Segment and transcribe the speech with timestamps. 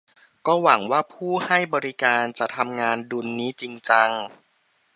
[0.47, 4.09] ก็ต้องหวังว่าผู้ให้บริการจะทำงานดุลนี้จริงจัง